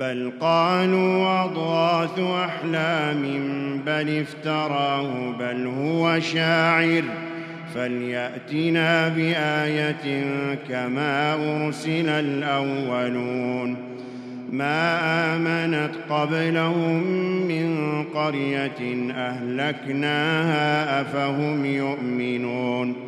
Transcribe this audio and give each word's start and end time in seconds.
بل 0.00 0.32
قالوا 0.40 1.44
أضغاث 1.44 2.18
أحلام 2.18 3.22
بل 3.86 4.20
افتراه 4.20 5.30
بل 5.38 5.66
هو 5.66 6.20
شاعر. 6.20 7.02
فليأتنا 7.74 9.08
بآية 9.08 10.24
كما 10.68 11.34
أرسل 11.34 12.08
الأولون. 12.08 13.76
ما 14.52 15.00
آمنت 15.36 15.90
قبلهم 16.10 17.02
من 17.48 18.04
قرية 18.14 19.10
أهلكناها 19.12 21.00
أفهم 21.00 21.64
يؤمنون. 21.64 23.07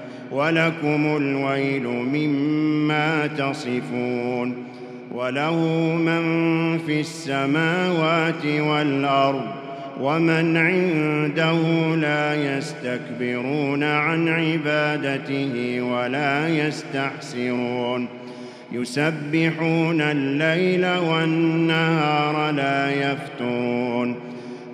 ولكم 0.31 1.17
الويل 1.17 1.87
مما 1.87 3.27
تصفون 3.27 4.55
وله 5.11 5.55
من 5.95 6.21
في 6.77 6.99
السماوات 6.99 8.45
والأرض 8.45 9.61
ومن 10.01 10.57
عنده 10.57 11.61
لا 11.95 12.57
يستكبرون 12.57 13.83
عن 13.83 14.27
عبادته 14.27 15.81
ولا 15.81 16.47
يستحسرون 16.49 18.07
يسبحون 18.71 20.01
الليل 20.01 20.85
والنهار 20.85 22.51
لا 22.51 23.11
يفترون 23.11 24.30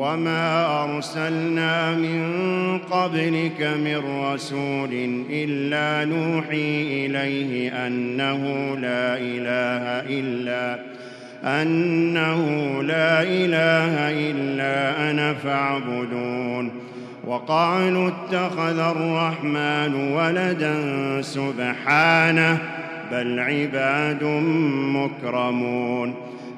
وما 0.00 0.84
أرسلنا 0.84 1.94
من 1.94 2.22
قبلك 2.78 3.62
من 3.84 4.24
رسول 4.24 5.24
إلا 5.30 6.04
نوحي 6.04 7.06
إليه 7.06 7.86
أنه 7.86 8.42
لا 8.76 9.16
إله 9.16 9.84
إلا 10.20 10.78
أنه 11.44 12.42
لا 12.82 13.22
إله 13.22 14.10
إلا 14.30 15.10
أنا 15.10 15.34
فاعبدون. 15.34 16.70
وقالوا 17.26 18.08
اتخذ 18.08 18.78
الرحمن 18.78 19.94
ولدا 19.94 20.76
سبحانه 21.22 22.58
بل 23.12 23.40
عباد 23.40 24.24
مكرمون. 24.94 26.14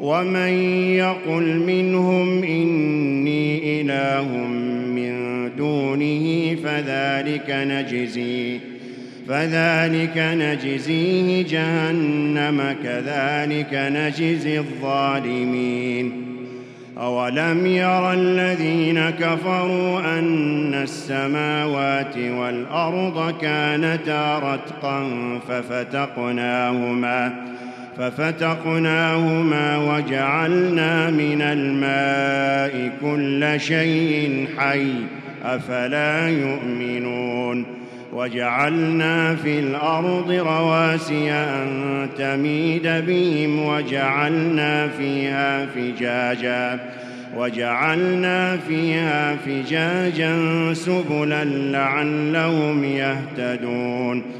ومن 0.00 0.52
يقل 0.96 1.58
منهم 1.66 2.42
اني 2.42 3.80
اله 3.80 4.28
من 4.94 5.10
دونه 5.56 6.56
فذلك 6.64 7.50
نجزيه 7.50 8.58
فذلك 9.28 10.12
نجزيه 10.16 11.42
جهنم 11.42 12.76
كذلك 12.84 13.74
نجزي 13.74 14.58
الظالمين. 14.58 16.12
اولم 16.98 17.66
ير 17.66 18.12
الذين 18.12 19.10
كفروا 19.10 20.18
ان 20.18 20.74
السماوات 20.74 22.16
والارض 22.16 23.34
كانتا 23.40 24.38
رتقا 24.38 25.04
ففتقناهما 25.48 27.32
ففتقناهما 27.38 27.50
وجعلنا 29.78 31.10
من 31.10 31.42
الماء 31.42 32.92
كل 33.02 33.60
شيء 33.60 34.48
حي 34.58 34.92
أفلا 35.44 36.28
يؤمنون 36.28 37.66
وجعلنا 38.12 39.36
في 39.36 39.58
الأرض 39.60 40.30
رواسي 40.30 41.32
أن 41.32 42.08
تميد 42.18 42.82
بهم 42.82 43.66
وجعلنا 43.66 44.88
فيها 44.88 45.66
فجاجا 45.66 46.80
وجعلنا 47.36 48.56
فيها 48.56 49.36
فجاجا 49.36 50.34
سبلا 50.74 51.44
لعلهم 51.44 52.84
يهتدون 52.84 54.39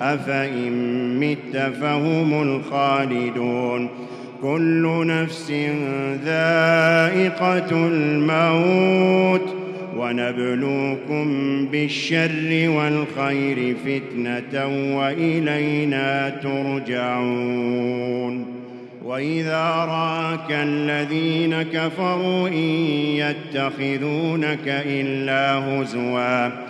أفإن 0.00 0.72
مت 1.20 1.56
فهم 1.80 2.42
الخالدون. 2.42 3.88
كل 4.42 5.06
نفس 5.06 5.50
ذائقة 6.24 7.86
الموت 7.86 9.56
ونبلوكم 9.96 11.26
بالشر 11.66 12.68
والخير 12.68 13.76
فتنة 13.84 14.66
وإلينا 14.98 16.32
ترجعون. 16.42 18.46
وإذا 19.04 19.86
رأك 19.88 20.50
الذين 20.50 21.62
كفروا 21.62 22.48
إن 22.48 22.54
يتخذونك 23.14 24.66
إلا 24.66 25.58
هزوا. 25.58 26.69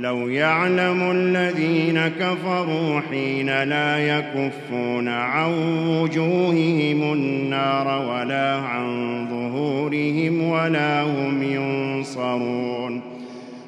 لو 0.00 0.28
يعلم 0.28 1.10
الذين 1.10 2.08
كفروا 2.08 3.00
حين 3.10 3.62
لا 3.62 3.98
يكفون 3.98 5.08
عن 5.08 5.50
وجوههم 5.88 7.12
النار 7.12 7.86
ولا 7.86 8.56
عن 8.56 9.26
ظهورهم 9.30 10.42
ولا 10.42 11.02
هم 11.02 11.42
ينصرون. 11.42 13.00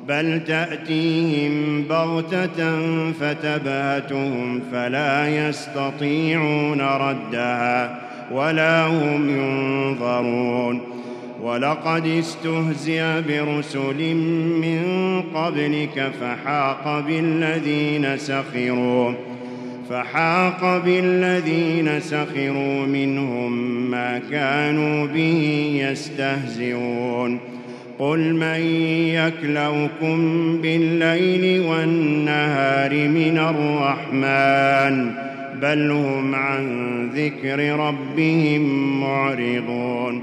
بل 0.09 0.45
تأتيهم 0.47 1.83
بغتة 1.83 2.81
فتبهتهم 3.13 4.61
فلا 4.73 5.49
يستطيعون 5.49 6.81
ردها 6.81 8.01
ولا 8.33 8.87
هم 8.87 9.29
ينظرون. 9.29 11.00
ولقد 11.43 12.07
استهزئ 12.07 13.03
برسل 13.29 14.15
من 14.61 14.83
قبلك 15.35 16.13
فحاق 16.21 17.05
بالذين 17.07 18.17
سخروا 18.17 19.13
فحاق 19.91 20.83
بالذين 20.85 22.01
سخروا 22.01 22.87
منهم 22.87 23.53
ما 23.91 24.21
كانوا 24.31 25.07
به 25.07 25.71
يستهزئون. 25.91 27.41
قل 27.99 28.35
من 28.35 28.61
يكلوكم 29.15 30.19
بالليل 30.63 31.61
والنهار 31.61 33.09
من 33.09 33.39
الرحمن 33.39 35.11
بل 35.63 35.91
هم 35.91 36.35
عن 36.35 36.65
ذكر 37.15 37.77
ربهم 37.77 38.63
معرضون. 39.01 40.23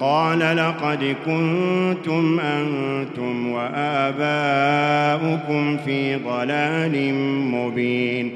قال 0.00 0.38
لقد 0.38 1.16
كنتم 1.26 2.40
أنتم 2.40 3.50
وآباؤكم 3.50 4.16
في 5.76 6.16
ضلال 6.16 7.14
مبين. 7.52 8.30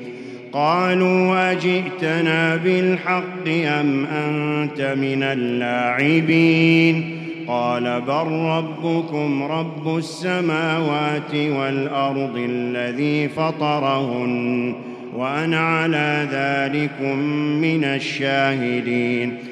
قالوا 0.53 1.53
أجئتنا 1.53 2.57
بالحق 2.57 3.49
أم 3.49 4.05
أنت 4.05 4.81
من 4.81 5.23
اللاعبين؟ 5.23 7.19
قال 7.49 8.01
بل 8.01 8.27
ربكم 8.33 9.43
رب 9.43 9.97
السماوات 9.97 11.35
والأرض 11.35 12.37
الذي 12.37 13.29
فطرهن 13.29 14.75
وأنا 15.17 15.61
على 15.61 16.29
ذلكم 16.33 17.19
من 17.61 17.85
الشاهدين. 17.85 19.52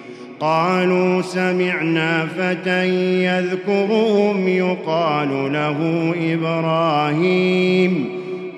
قالوا 0.41 1.21
سمعنا 1.21 2.25
فتى 2.25 2.87
يذكرهم 3.25 4.47
يقال 4.47 5.53
له 5.53 6.13
إبراهيم. 6.33 8.05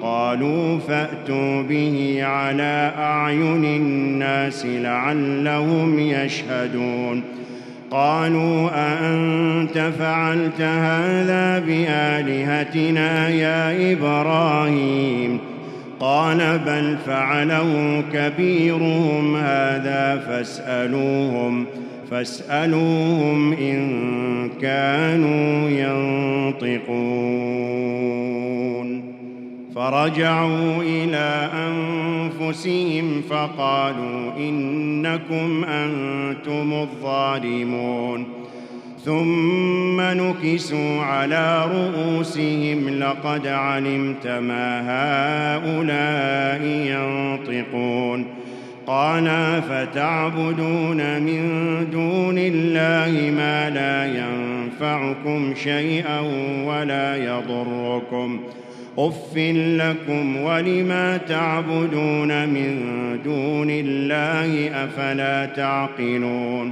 قالوا 0.02 0.80
فأتوا 0.80 1.62
به 1.62 2.20
على 2.22 2.92
أعين 2.98 3.66
الناس 3.66 4.66
لعلهم 4.66 6.00
يشهدون. 6.00 7.24
قالوا 7.92 8.70
أأنت 8.74 9.92
فعلت 10.00 10.62
هذا 10.62 11.60
بآلهتنا 11.60 13.30
يا 13.30 13.94
إبراهيم؟ 13.94 15.53
قال 16.04 16.60
بل 16.60 16.98
فعله 17.06 18.04
كبيرهم 18.14 19.36
هذا 19.36 20.24
فاسألوهم 20.28 21.66
فاسألوهم 22.12 23.54
إن 23.54 24.50
كانوا 24.62 25.70
ينطقون. 25.70 27.54
فرجعوا 29.76 30.84
إلى 30.84 31.50
أنفسهم 31.54 33.22
فقالوا 33.30 34.32
إنكم 34.38 35.64
أنتم 35.64 36.74
الظالمون. 36.74 38.43
ثم 39.06 40.02
نكسوا 40.02 41.02
على 41.02 41.66
رؤوسهم 41.74 42.90
لقد 42.90 43.48
علمت 43.48 44.28
ما 44.28 44.82
هؤلاء 44.88 46.62
ينطقون. 46.66 48.26
قال 48.88 49.28
فتعبدون 49.70 51.22
من 51.22 51.42
دون 51.92 52.38
الله 52.38 53.32
ما 53.32 53.70
لا 53.70 54.06
ينفعكم 54.06 55.54
شيئا 55.56 56.20
ولا 56.66 57.16
يضركم. 57.16 58.40
أف 58.98 59.38
لكم 59.78 60.38
ولما 60.38 61.18
تعبدون 61.18 62.50
من 62.50 62.80
دون 63.26 63.68
الله 63.70 64.72
أفلا 64.86 65.46
تعقلون؟ 65.46 66.72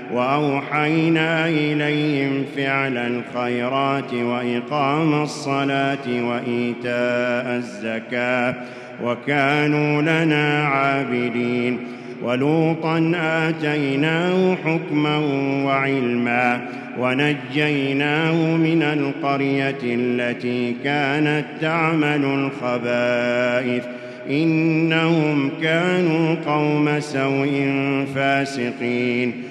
وأوحينا 0.13 1.47
إليهم 1.47 2.45
فعل 2.57 2.97
الخيرات 2.97 4.13
وإقام 4.13 5.23
الصلاة 5.23 6.07
وإيتاء 6.07 7.55
الزكاة 7.55 8.55
وكانوا 9.03 10.01
لنا 10.01 10.63
عابدين 10.67 11.79
ولوطا 12.23 13.11
آتيناه 13.15 14.55
حكما 14.55 15.17
وعلما 15.65 16.61
ونجيناه 16.99 18.55
من 18.55 18.83
القرية 18.83 19.79
التي 19.83 20.75
كانت 20.83 21.45
تعمل 21.61 22.25
الخبائث 22.25 23.83
إنهم 24.29 25.51
كانوا 25.61 26.35
قوم 26.45 26.99
سوء 26.99 27.75
فاسقين 28.15 29.50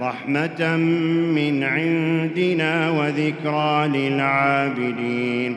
رحمة 0.00 0.76
من 1.34 1.62
عندنا 1.62 2.90
وذكرى 2.90 3.88
للعابدين. 3.88 5.56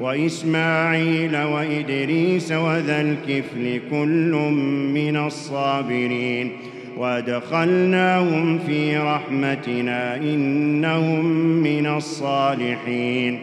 وإسماعيل 0.00 1.36
وإدريس 1.36 2.52
وذا 2.52 3.00
الكفل 3.00 3.80
كل 3.90 4.52
من 4.94 5.16
الصابرين. 5.16 6.52
وأدخلناهم 6.98 8.58
في 8.58 8.96
رحمتنا 8.96 10.16
إنهم 10.16 11.24
من 11.62 11.86
الصالحين. 11.86 13.38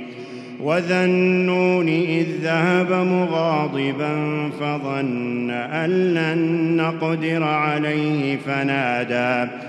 وذا 0.59 1.05
النون 1.05 1.87
إذ 1.87 2.25
ذهب 2.41 2.91
مغاضبا 2.91 4.15
فظن 4.59 5.49
أن 5.51 5.89
لن 5.89 6.75
نقدر 6.77 7.43
عليه 7.43 8.37
فنادى. 8.37 9.68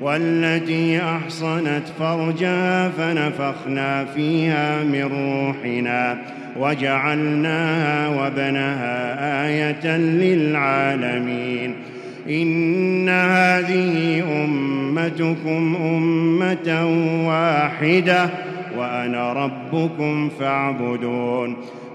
والتي 0.00 1.00
أحصنت 1.00 1.82
فرجها 1.98 2.88
فنفخنا 2.88 4.04
فيها 4.04 4.84
من 4.84 5.02
روحنا 5.02 6.18
وجعلناها 6.56 8.08
وابنها 8.08 9.46
آية 9.46 9.96
للعالمين. 9.96 11.74
إن 12.30 13.08
هذه 13.08 14.22
أمتكم 14.44 15.76
أمة 15.76 16.86
واحدة 17.28 18.30
وأنا 18.78 19.32
ربكم 19.32 20.28
فاعبدون. 20.40 21.56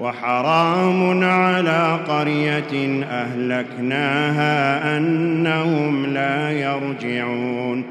وحرام 0.00 1.24
على 1.24 1.98
قرية 2.08 3.04
أهلكناها 3.10 4.96
أنهم 4.96 6.06
لا 6.06 6.50
يرجعون. 6.50 7.84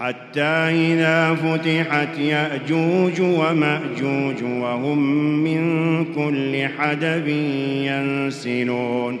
حتى 0.00 0.40
إذا 0.40 1.34
فتحت 1.34 2.18
يأجوج 2.18 3.20
ومأجوج 3.20 4.42
وهم 4.42 4.98
من 5.44 6.04
كل 6.04 6.68
حدب 6.78 7.28
ينسلون. 7.86 9.18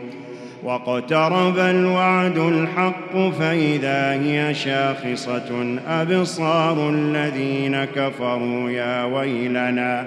واقترب 0.62 1.58
الوعد 1.58 2.38
الحق 2.38 3.30
فإذا 3.38 4.12
هي 4.12 4.54
شاخصة 4.54 5.78
أبصار 5.88 6.90
الذين 6.90 7.84
كفروا 7.84 8.70
يا 8.70 9.04
ويلنا. 9.04 10.06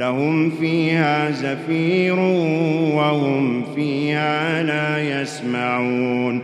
لهم 0.00 0.50
فيها 0.50 1.30
زفير 1.30 2.18
وهم 2.94 3.64
فيها 3.74 4.62
لا 4.62 5.20
يسمعون. 5.20 6.42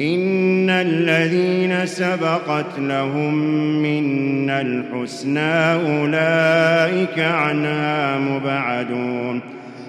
إن 0.00 0.70
الذين 0.70 1.86
سبقت 1.86 2.78
لهم 2.78 3.34
منا 3.82 4.60
الحسنى 4.60 5.72
أولئك 5.72 7.18
عنها 7.18 8.18
مبعدون. 8.18 9.40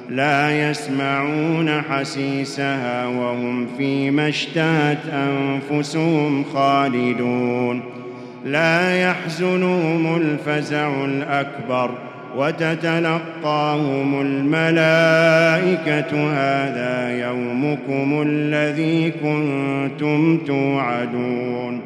لا 0.10 0.70
يسمعون 0.70 1.82
حسيسها 1.82 3.06
وهم 3.06 3.68
فيما 3.78 4.28
اشتهت 4.28 5.00
أنفسهم 5.14 6.44
خالدون. 6.44 7.82
لا 8.46 8.96
يحزنهم 9.10 10.16
الفزع 10.16 11.06
الأكبر. 11.06 12.13
وتتلقاهم 12.38 14.22
الملائكة 14.22 16.12
هذا 16.32 17.28
يومكم 17.28 18.22
الذي 18.28 19.12
كنتم 19.12 20.38
توعدون 20.38 21.82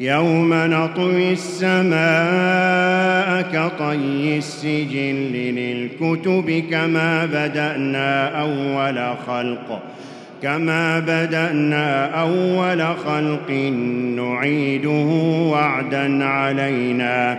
يوم 0.00 0.54
نطوي 0.54 1.32
السماء 1.32 1.98
كطي 3.42 4.38
السجل 4.38 5.32
للكتب 5.32 6.64
كما 6.70 7.26
بدأنا 7.26 8.40
أول 8.40 9.16
خلق 9.26 9.82
كما 10.42 10.98
بدأنا 10.98 12.06
أول 12.20 12.82
خلق 12.82 13.50
نعيده 14.16 15.08
وعدا 15.52 16.24
علينا 16.24 17.38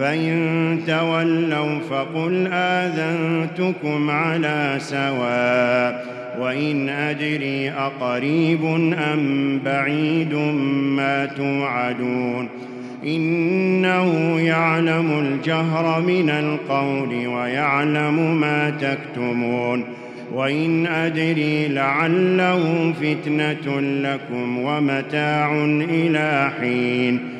فإن 0.00 0.78
تولوا 0.86 1.78
فقل 1.90 2.48
آذنتكم 2.52 4.10
على 4.10 4.76
سواء 4.78 6.06
وإن 6.40 6.88
أدري 6.88 7.70
أقريب 7.70 8.64
أم 9.14 9.60
بعيد 9.64 10.34
ما 10.96 11.26
توعدون 11.26 12.48
إنه 13.04 14.40
يعلم 14.40 15.18
الجهر 15.18 16.00
من 16.00 16.30
القول 16.30 17.26
ويعلم 17.26 18.40
ما 18.40 18.70
تكتمون 18.70 19.84
وإن 20.34 20.86
أدري 20.86 21.68
لعله 21.68 22.92
فتنة 22.92 23.80
لكم 23.80 24.58
ومتاع 24.58 25.64
إلى 25.90 26.50
حين 26.60 27.39